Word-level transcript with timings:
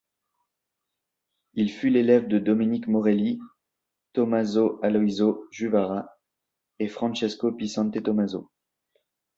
Il 1.53 1.71
fut 1.71 1.91
l'élève 1.91 2.27
de 2.27 2.39
Domenic 2.39 2.87
Morelli, 2.87 3.39
Tommaso 4.13 4.79
Aloisio 4.81 5.47
Juvara 5.51 6.17
et 6.79 6.87
Francesco 6.87 7.51
Pisante 7.51 8.01
Tommaso. 8.01 8.49